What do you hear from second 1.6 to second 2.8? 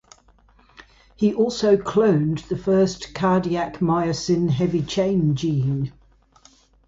cloned the